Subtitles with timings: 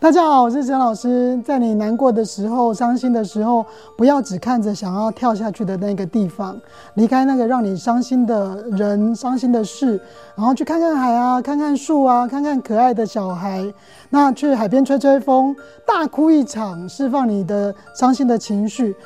[0.00, 1.38] 大家好，我是沈老师。
[1.44, 3.66] 在你难过的时候、伤心的时候，
[3.98, 6.58] 不要只看着想要跳下去的那个地方，
[6.94, 10.00] 离开那个让你伤心的人、伤心的事，
[10.34, 13.62] 然后去看看海啊，看看树啊，看看可爱的小孩。
[14.08, 15.54] 那去海边吹吹风，
[15.86, 18.96] 大哭一场，释放你的伤心的情绪。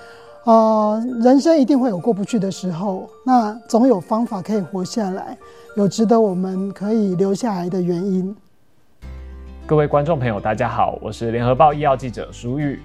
[0.45, 5.37] 呃，人生一定会有过不去的时候，那总有方法可以活下来，
[5.77, 8.37] 有值得我们可以留下来的原因。
[9.67, 12.79] 各位观众朋友，大家好，我是联合报医药记者舒玉。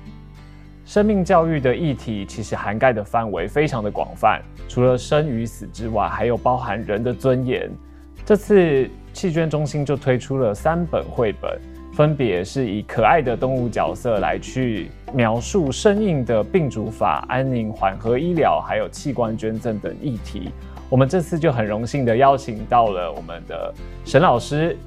[0.86, 7.70] 生命教育的议题其实涵盖的范围非常的广泛，除了生与死之外，还有包含人的尊严。
[8.26, 11.60] 这次弃捐中心就推出了三本绘本，
[11.92, 20.50] 分别是以可爱的动物角色来去描述生硬的病主法、安宁缓和医疗，还有器官捐赠等议题。
[20.90, 23.74] 我们这次就很荣幸的邀请到了我们的
[24.06, 24.78] 沈老师。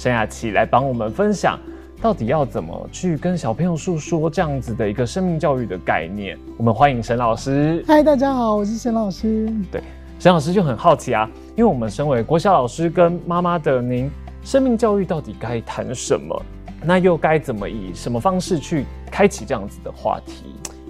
[0.00, 1.60] 沈雅琪来帮我们分享，
[2.00, 6.38] 到底要怎么去跟小朋友诉说这样子的一个生命教育的概念。
[6.56, 7.84] 我们欢迎沈老师。
[7.86, 9.52] 嗨，大家好，我是沈老师。
[9.70, 9.82] 对，
[10.18, 14.10] 沈老师就很好奇啊，因为我们身为国小老师跟妈妈的您，
[14.42, 16.42] 生命教育到底该谈什么？
[16.82, 20.46] 那又该怎么以什么方式去开启这样子的话题？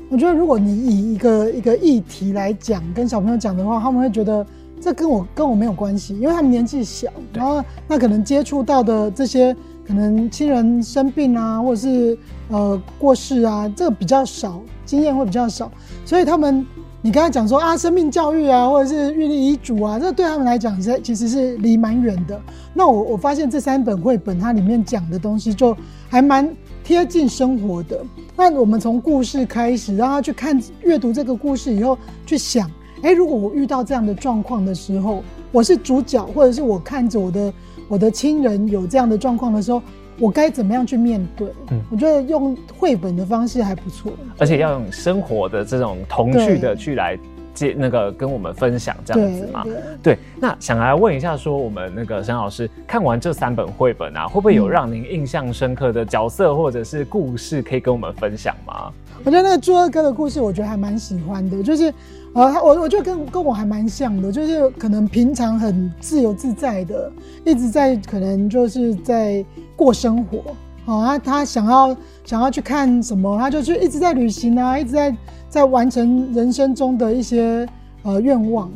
[0.09, 4.47] 我觉得，如果你以一个一个议题来讲，跟小朋友讲的话，他们会觉得。
[4.81, 9.55] 这跟我跟我没有关系，因为他们年纪小，然后那可能接触到的这些
[9.87, 12.17] 可能亲人生病啊，或者是
[12.49, 15.71] 呃过世啊，这个比较少，经验会比较少，
[16.07, 16.67] 所以他们
[17.03, 22.41] 你刚才讲说啊，生命教育啊，或者是预立遗嘱啊，这对他们来讲是其实是离蛮远的。
[22.73, 25.77] 那我我发现这三本绘本它里面讲的东西就
[26.09, 26.49] 还蛮
[26.83, 28.01] 贴近生活的。
[28.35, 32.71] 那我们从故事开始，让他去看阅读这个故事以后去想。
[33.03, 37.53] 哎，如果我遇到这样的状况的时候，我是主角，或者是我看着我的
[37.89, 39.83] 我的亲人有这样的状况的时候，
[40.19, 41.49] 我该怎么样去面对？
[41.71, 47.19] 嗯，我觉得用绘本的方式还不错，而且要用生活的这种童趣的去来
[47.67, 49.65] 接那个跟我们分享这样子嘛。
[50.03, 58.93] 对，那想来问一下，说我们那个沈老师看完这三本绘本啊，会不会有让您印象深刻的角色或者是故事可以跟我们分享吗？
[59.25, 61.93] 我觉得那个猪二哥的故事，我觉得还蛮喜欢的，就是。
[62.33, 67.11] 呃，他我我觉得跟跟我还蛮像的，就是可能平常很自由自在的，
[67.45, 69.45] 一直在可能就是在
[69.75, 70.55] 过生活，
[70.85, 75.13] 好啊，他想要想要去看什么，他就去一直在旅行啊，一直在
[75.51, 77.69] 在完成人生中的一些
[78.03, 78.73] 呃愿望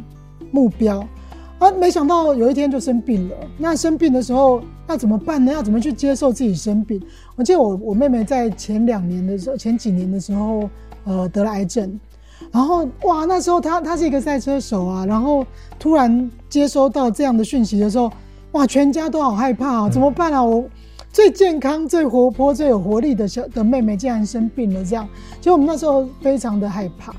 [0.51, 1.07] 目标，
[1.59, 3.37] 啊，没想到有一天就生病了。
[3.57, 5.53] 那生病的时候要怎么办呢？
[5.53, 7.01] 要怎么去接受自己生病？
[7.37, 10.69] 我记得我我妹妹在前两年的时候，前几年的时候，
[11.05, 11.99] 呃，得了癌症。
[12.51, 15.47] 然后哇，那时候她她是一个赛车手啊，然后
[15.79, 18.11] 突然接收到这样的讯息的时候，
[18.53, 20.43] 哇，全家都好害怕啊，怎么办啊？
[20.43, 20.65] 我
[21.15, 25.09] 最健康、最活泼、最有活力的小的妹妹竟然生病了，这样，
[25.39, 27.15] 其实我们那时候非常的害怕。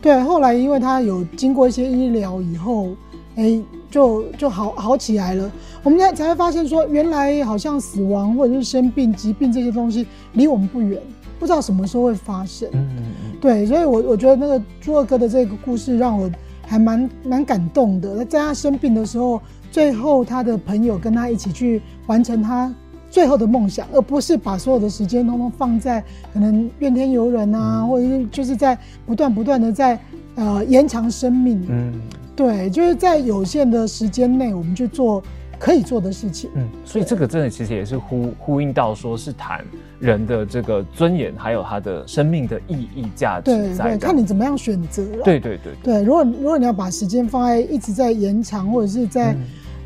[0.00, 2.90] 对，后来因为她有经过一些医疗以后，
[3.34, 3.60] 哎，
[3.90, 5.50] 就就好好起来了。
[5.82, 11.02] 我们才才会发现说，原来好像死亡或者是生病、疾病这些东西离我们不远。
[11.40, 16.30] 不知道什么时候会发生，嗯嗯嗯，对，所以我我觉得那个朱二哥的这个故事让我
[16.64, 18.24] 还蛮蛮感动的。
[18.24, 19.42] 在他生病的时候，
[19.72, 22.72] 最后他的朋友跟他一起去完成他
[23.16, 26.04] 最后的梦想，而不是把所有的时间通通放在
[26.34, 29.98] 可能怨天尤人啊，嗯、或者是就是在不断不断的在
[30.34, 31.64] 呃延长生命。
[31.66, 31.94] 嗯，
[32.36, 35.22] 对，就是在有限的时间内，我们去做。
[35.58, 39.64] 可以做的事情，嗯，所以这个真的其实也是呼呼应到，说是谈
[39.98, 45.24] 人的这个尊严，还有他的生命的意义价值在，对对，看你怎么样选择了。
[45.24, 49.34] 对对对对，如果如果你要把时间放在一直在延长，或者是在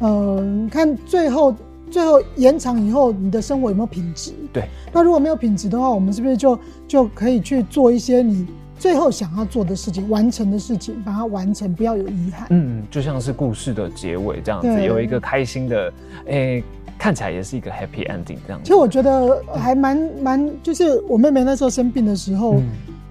[0.01, 1.55] 嗯、呃，看最后
[1.91, 4.33] 最后延长以后，你的生活有没有品质？
[4.53, 8.47] 对，那如果没有品质的话，我们是不是就就可以去做一些你。
[8.79, 12.47] 最后想要做的事情，完成的事情，把它完成，不要有遗憾。
[12.49, 15.93] 嗯，就像是故事的结尾这样子，有一个开心的，
[16.27, 16.65] 哎、欸，
[16.99, 18.63] 看起来也是一个 happy ending 这样子。
[18.63, 22.71] 其实我觉得还蛮蛮，就是我妹妹那时候生病的时候，嗯、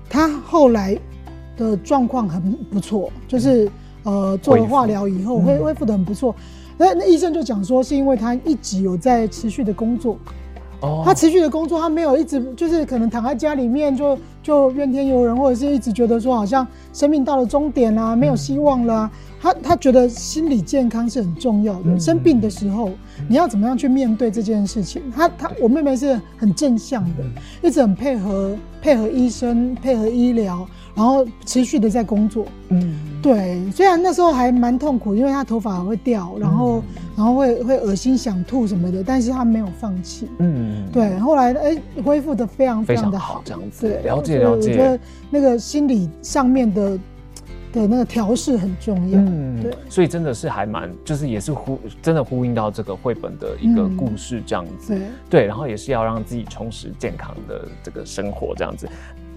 [0.10, 0.98] 她后来
[1.56, 3.70] 的状况很不错，就是
[4.02, 6.36] 呃做了化疗以后，恢恢复的很不错。
[6.80, 10.18] 那那医生就讲说，是因为他一直有在持续的工作。
[10.82, 11.04] Oh.
[11.04, 19.12] 他持续的工作，他没有一直就是可能躺在家里面就就怨天尤人，或者是一直觉得说好像生命到了终点啦、啊，没有希望啦、啊。
[19.42, 21.82] 他他觉得心理健康是很重要的。
[21.88, 22.92] 嗯、生病的时候，
[23.28, 25.02] 你要怎么样去面对这件事情？
[25.14, 27.26] 他他我妹妹是很正向的，
[27.62, 30.66] 一直很配合配合医生配合医疗，
[31.00, 32.46] 然后持续的在工作。
[32.68, 32.94] 嗯。
[33.22, 36.84] 对，虽然那时候还蛮痛苦，因为他头发会掉，然后、嗯、
[37.18, 40.30] 然后会会恶心、想吐什么的，但是他没有放弃。
[40.38, 43.90] 嗯，对，后来哎、欸，恢复的非常非常的好，好，这样子。
[43.90, 44.72] 对，了解了解。
[44.72, 45.00] 我觉得
[45.30, 46.98] 那个心理上面的
[47.74, 49.20] 的那个调试很重要。
[49.20, 49.74] 嗯，对。
[49.90, 54.96] 所以真的是还蛮，就是也是呼，真的呼应到这个绘本的一个故事这样子。
[54.96, 58.88] 嗯、对，对，然后也是要让自己充实健康的这个生活这样子。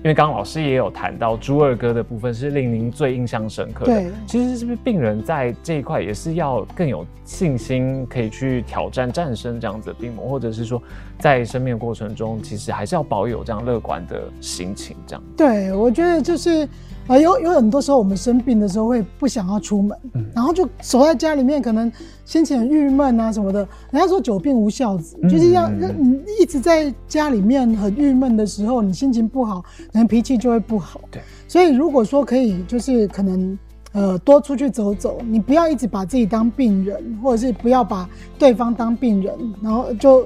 [0.05, 3.93] 因为刚刚老师也有谈到猪二哥的部分是令您最印象深刻的。
[3.93, 10.83] 对，其实是不是病人在这一块也是要更有信心，可以去挑战、战胜这样子的病魔，或者是说
[11.19, 15.23] 在生命的过程中，其实还是要保有这样乐观的心情，这样。
[15.37, 16.69] 对，我觉得就是。
[17.09, 21.91] 啊，有有很多时候我们生病的时候会不想要出门，嗯、然后就守在家里面，可能
[22.25, 23.59] 心情很郁闷啊什么的。
[23.91, 29.61] 人家说久病无孝子，嗯、就是要让你一直在家里面很郁闷的时候，你心情不好，
[29.93, 31.01] 可能脾气就会不好。
[31.11, 33.59] 对，所以如果说可以，就是可能
[33.93, 38.09] 呃多出去走走，你不要一直把自己当病人，或者是不要把
[38.39, 40.25] 对方当病人，然后就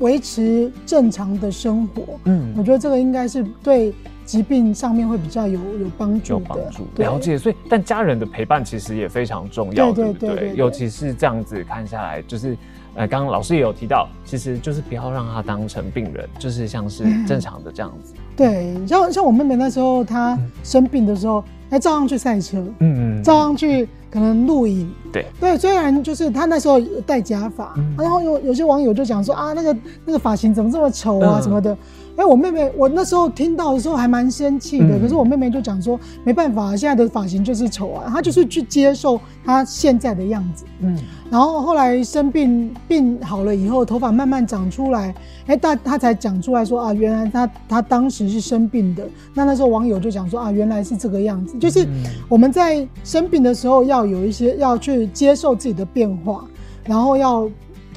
[0.00, 2.02] 维持正常的生活。
[2.24, 3.94] 嗯，我觉得这个应该是对。
[4.28, 7.38] 疾病上面会比较有有帮助，有帮助，了解。
[7.38, 10.52] 所以，但家人的陪伴其实也非常重要，对不对？
[10.54, 12.54] 尤其是这样子看下来，就是
[12.94, 18.12] 呃，刚刚老师也有提到，其实就是不要让他当成病人，就是像是 正常的这样子。
[18.36, 25.56] 对，像像我妹妹那时候，她生病的时候，还照样去赛车，嗯嗯，照样去可能录影，对对。
[25.56, 31.74] 虽然就是她那时候戴假发，然后有有些网友就讲说啊，那个那个发型怎么这么丑啊什么的。
[32.18, 34.98] 哎，我妹妹，我那时候听到的时候还蛮生气的。
[34.98, 40.64] 嗯、可是我妹妹就讲说，没办法，现在的发型就是丑啊，她就是去接受她现在的样子。
[40.80, 40.98] 嗯，
[41.30, 45.14] 然后后来生病病好了以后，头发慢慢长出来，
[45.46, 49.06] 哎，她她才讲出来说啊，原来她她当时是生病的。
[49.32, 51.86] 那那时候网友就讲说啊，原来是这个样子，就是
[52.28, 56.44] 我们在生病的时候要有一些要去接受自己的变化，
[56.84, 57.48] 然后要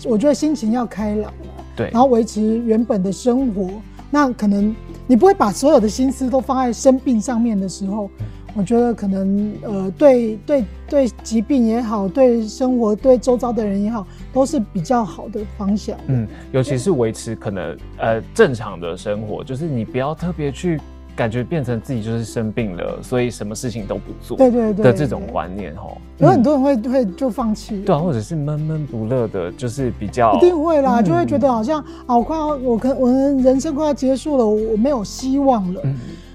[0.05, 1.33] 我觉得心情要开朗，
[1.75, 3.67] 对，然后维持原本的生活。
[4.11, 4.75] 那可能
[5.07, 8.11] 你不会把所有的心思都放在生病上面的时候，
[8.53, 15.97] 我觉得可能呃，对对对，疾病也好，对生活对周遭的人也好，都是比较好的方向。
[16.07, 20.79] 嗯，尤其是维持可能呃正常的生活，就是你不要特别去。
[21.21, 24.85] 感觉变成自己就是生病了，所以什么事情都不做，对对对。
[24.85, 35.81] 的这种观念哈，有很多人会会就放弃，对啊，或者是闷闷不乐的，就是比较一定会啦，就会觉得好像啊，我快要我可我人生快要结束了，我没有希望了。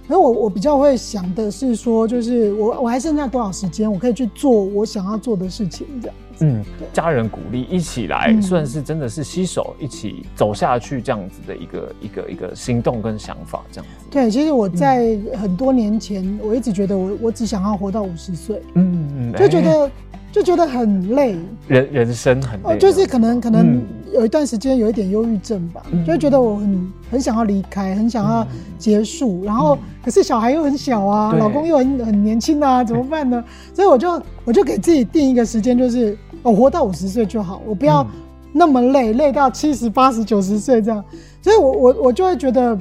[0.07, 6.17] 然后我我比较会想的是说，就是我我还剩下多少时间，我可以去做我想要做的事情，这样。
[6.41, 6.63] 嗯，
[6.93, 14.07] 家人鼓励一起来，算是真的是携手一起走下去这样子的一个一个一个行动跟想法，这样子。
[14.11, 19.91] 对，其实我在很多年前，我一直觉得我我只想要活到五十岁，嗯，就觉得
[20.31, 21.37] 就觉得很累，
[21.69, 28.47] 人人生很累，就是可能可能有一段时间有一点忧郁症吧，就觉得我很很想要离开，很想要
[28.79, 33.43] 结束，然后可是小孩又很小啊，老公又很很年轻啊，怎么办呢？
[33.73, 36.15] 所以我就我就给自己定一个时间，就是。
[36.47, 38.07] 我活到五十岁就好，我不要
[38.53, 41.05] 那么累，嗯、累到七十八十九十岁这样，
[41.43, 42.79] 所以我我我就会觉得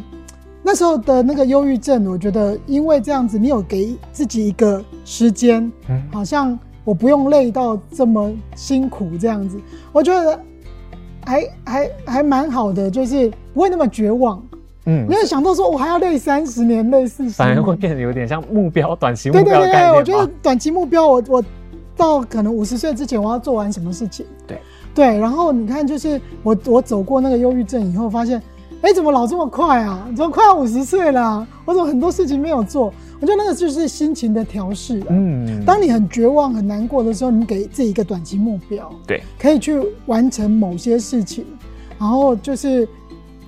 [0.61, 9.59] 那时候的那个忧郁症，我觉得因为这样子，你有给自己一个时间，嗯、好像我不用累到这么辛苦这样子，
[9.91, 10.39] 我觉得
[11.25, 14.39] 还还还蛮好的，就是不会那么绝望，
[14.85, 19.71] 嗯，没有想到说我还要累三十年，累四十年，反而会变得有点像目标，短期目标的概念。
[19.71, 21.43] 对对对，我觉得短期目标我，我我。
[21.97, 24.25] 到可能五十岁之前，我要做完什么事情？
[24.45, 24.59] 对
[24.93, 28.41] 对，然后你看，就是我我走过那个忧郁症以后，发现，
[28.81, 30.07] 哎，怎么老这么快啊？
[30.15, 31.45] 怎么快要五十岁了？
[31.65, 32.93] 我怎么很多事情没有做？
[33.19, 35.03] 我觉得那个就是心情的调试。
[35.09, 41.45] 嗯，当你很绝望、很难过的时候，你给自己一个短期目标，对，可以去完成某些事情，
[41.99, 42.87] 然后就是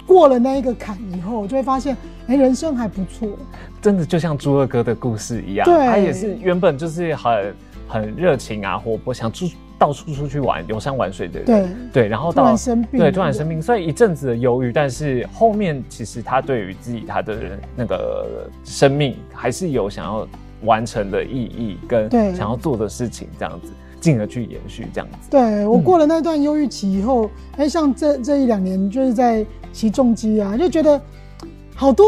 [0.05, 1.95] 过了那一个坎以后，就会发现，
[2.27, 3.29] 哎，人生还不错。
[3.81, 7.55] 真的就像猪二哥的故事一样，对，他也是原本就是很。
[7.87, 9.45] 很热情啊，活泼，想出
[9.79, 11.45] 到处出去玩，游山玩水的人。
[11.45, 20.27] 对对，然后到突然生病，对，突然生病，所以一阵子的忧郁，但是后面其实他对于自己他的人那个生命还是有想要
[20.63, 25.29] 完成的意义跟想要做的事情，这样子进而去延续这样子。
[25.29, 30.99] 对，我过了那段忧郁期以后，哎、嗯，像这这一两年就是在骑重机啊，就觉得
[31.75, 32.05] 好多。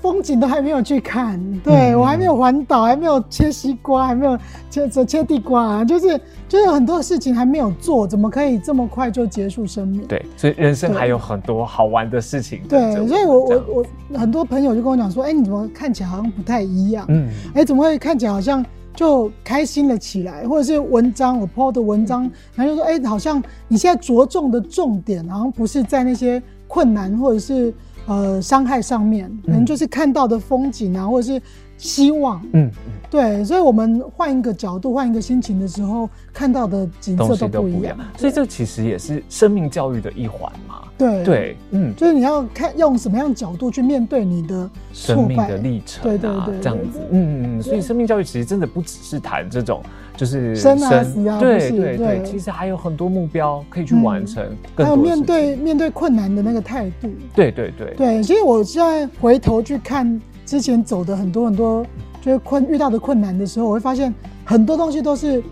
[0.00, 4.38] 风景都还没有去看，对，我还没有环岛，还没有切西瓜，还没有
[4.70, 10.06] 切切切地瓜啊，就是就是有很多事情还没有做，怎么可以这么快就结束生命？
[10.06, 12.60] 对，所以人生还有很多好玩的事情。
[12.68, 13.64] 对，所以我我
[14.12, 17.04] 我很多朋友就跟我讲说，哎，你怎么看起来好像不太一样？
[17.08, 18.64] 嗯，哎，怎么会看起来好像
[18.94, 27.74] 就开心了起来，或者是文章我 po 的文章，然后就说，哎、欸，好像你现在着重的重点，好像不是在那些困难或者是
[28.08, 31.40] 呃伤害上面，可能就是看到的风景啊，或者是。
[31.80, 32.68] 希望，嗯，
[33.08, 37.96] 对，所以，我们换一个角度，换一个心情的时候，看到的景色都不一样。
[38.16, 40.82] 所以，这其实也是生命教育的一环嘛。
[40.98, 47.62] 对对，嗯，就是你要看用什么样的角度去面对你的生命的历程，对对对，这样子，嗯嗯嗯。
[47.62, 49.80] 所以，生命教育其实真的不只是谈这种，
[50.18, 54.44] 就是生啊死啊，对对对，其实还有很多目标可以去完成，
[54.76, 57.08] 还有面对面对困难的那个态度。
[57.34, 60.20] 对对对对，其实我现在回头去看。
[60.48, 61.84] 之前走的很多很多，
[62.22, 64.14] 就是困遇到的困难的时候，我会发现
[64.46, 65.42] 很多东西都是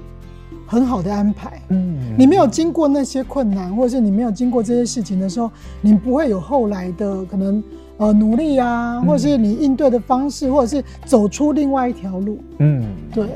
[0.67, 1.61] 很好的安排。
[1.69, 5.51] 嗯，你没有经过那些困难，或者是你没有经过这些事情的时候，
[5.83, 7.63] 你不会有后来的可能
[7.99, 12.39] 呃努力啊，或者是你应对的方式，或者是走出另外一条路。
[12.61, 12.83] 嗯，
[13.13, 13.27] 对。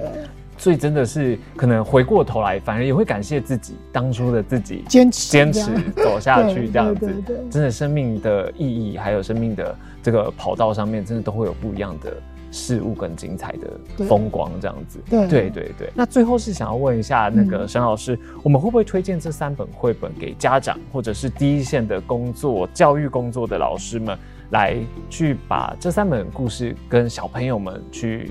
[0.61, 7.11] 所以真的是可能回过头来，反而也会感谢自己当初的自己坚持坚持走下去这样子。
[7.51, 12.13] 真的生命的意义，还有生命的这个跑道上面，真的都会有不一样的
[12.51, 15.01] 事物跟精彩的风光这样子。
[15.09, 15.91] 对对对对。
[15.95, 24.15] 那最后是想要问一下那个沈老师，我们会不会推荐这三本绘本给家长或者是第一线的工作教育工作的老师们，
[24.51, 24.77] 来
[25.09, 28.31] 去把这三本故事跟小朋友们去。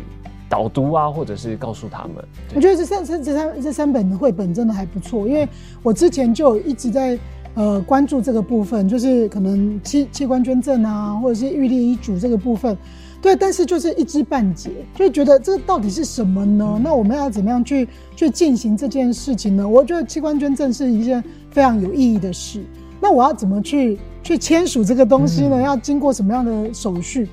[0.50, 2.15] 导读啊，或者是告诉他们，
[2.56, 5.48] 我觉得这三这这三这三本绘本真的还不错，因为
[5.84, 7.18] 我之前就一直在
[7.53, 12.75] 呃关注这个部分，就是可能器器官捐赠啊，或者是预立遗嘱这个部分，
[13.22, 16.74] 对，但是就是一知半解，就觉得这到底是什么呢？
[16.77, 19.68] 嗯、那我们要怎么样去去进行这件事情呢？
[19.68, 22.63] 我觉得器官捐赠是一件非常有意义的事，
[23.00, 25.58] 那我要怎么去去签署这个东西呢？
[25.58, 27.29] 嗯、要经过什么样的手续？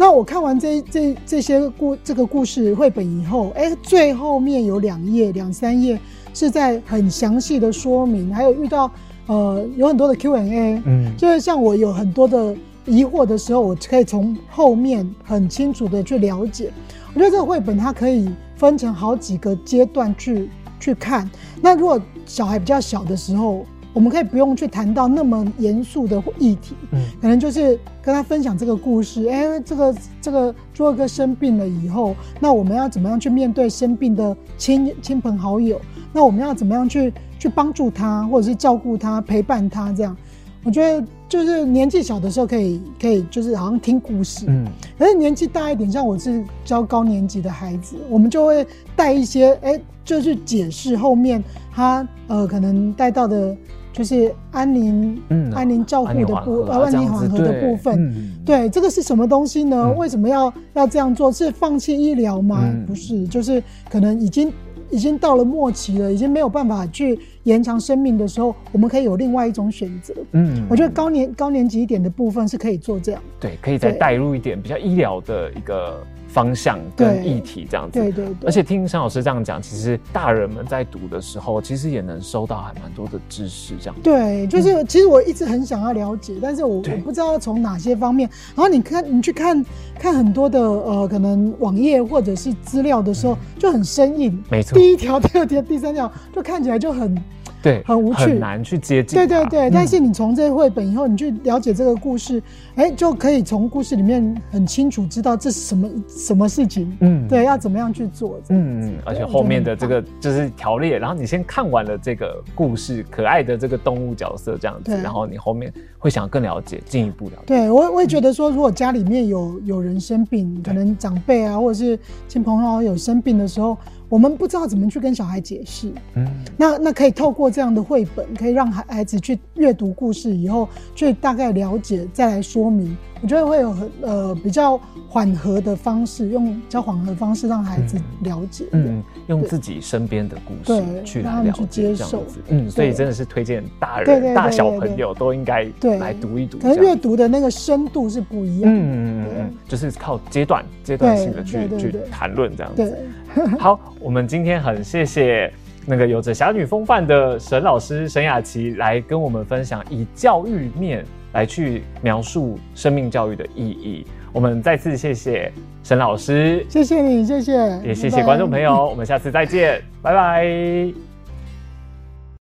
[0.00, 6.00] 那我看完这这这些故这个故事绘本以后，哎，最后面有两页两三页
[6.32, 8.90] 是在很详细的说明，还有遇到
[9.26, 16.72] 呃有很多的 Q&A，嗯，就是像我有很多的疑惑的时候，我可以从后面很清楚的去了解。
[17.12, 18.26] 我觉得这个绘本它可以
[18.56, 20.48] 分成好几个阶段去
[20.80, 21.30] 去看。
[21.60, 29.26] 那如果小孩比较小的时候，我们可以不用去谈到那么严肃的议题，嗯，可能就是跟他分享这个故事。
[29.26, 35.80] 哎，这个这个朱二哥生病了以后，那我们要怎么样去面对生病的亲亲朋好友？
[36.12, 39.92] 那我们要怎么样去去帮助他，或者是照顾他、陪伴他？
[39.92, 40.16] 这样，
[40.62, 44.66] 我觉得就是年纪小的时候可以可以就是好像听故事，嗯，
[44.96, 51.42] 可是年纪大一点，像我是教高年级的孩子，我们就会带一些哎，就是解释后面
[51.72, 53.56] 他呃可能带到的。
[53.92, 59.76] 就是安宁，嗯，安宁照顾的部，呃，安宁缓和的部分，嗯、对，这个是什么东西呢？
[59.88, 61.30] 嗯、为什么要要这样做？
[61.32, 62.60] 是放弃医疗吗？
[62.62, 64.52] 嗯、不是，就是可能已经
[64.90, 70.14] 已经到了末期了，已经没有办法去延长生命的时候，我们可以有另外一种选择。
[70.32, 76.00] 嗯，我觉得高年高年级一点的部分是可以做这样，对，可以再带入一点比较医疗的一个。
[76.32, 78.46] 方向跟议题这样子，对对对。
[78.46, 83.94] 而且听沈老师这样讲，其实大人们在读的时候，其实也能收到还蛮多的知识，这样。
[84.02, 88.30] 对，就是其实我一直很想要了解，但是我我不知道从哪些方面。
[88.54, 89.64] 然后你看，你去看
[89.98, 94.42] 看很多的呃，可能网页或者是资料的时候，就很生硬。
[94.50, 94.78] 没错。
[94.78, 97.20] 第一条、第二条、第三条，就看起来就很。
[97.62, 99.18] 对，很无趣，很难去接近。
[99.18, 102.42] 对对对，嗯、但是你从这些绘本以后，你去了解这个故事，
[102.74, 106.96] 哎，就可以从故事里面很清楚知道这是什么什么事情。
[107.00, 108.40] 嗯，对，要怎么样去做？
[108.48, 117.44] 嗯嗯，而且后面的这个就是条列，然后你先看完了这个故事，可爱的这个动物角色这样子，然后你后面会想更了解，进一步了解。
[117.46, 123.76] 对我，我也觉得说，如果家里面有有人生病，可能长辈啊，或者是亲朋好友生病的时候。
[124.10, 126.26] 我们不知道怎么去跟小孩解释，嗯，
[126.56, 132.94] 那那可以透过这样的绘本，可以让孩孩子去阅读故事以后，去大概了解，再来说明。
[133.22, 145.66] 我觉得会有很呃比较缓和的方式，用比较缓和的方式让孩子了解，嗯，用自己身边的故事去来了解，这样子，嗯，所以真的是推荐大人、大小朋友都应该
[145.98, 146.58] 来读一读。
[146.58, 152.98] 可能阅读的那个深度是不一样，嗯嗯嗯，就是靠阶段阶段性的去去谈论这样子。
[153.60, 155.52] 好，我们今天很谢谢
[155.84, 161.04] 那个有着侠女风范的沈老师沈雅琪来跟我们分享以教育面。
[161.32, 164.06] 来去描述生命教育的意义。
[164.32, 167.52] 我们再次谢谢沈老师，谢谢你，谢谢，
[167.84, 168.88] 也谢谢观众朋友。
[168.88, 171.09] 我们下次再见，拜拜。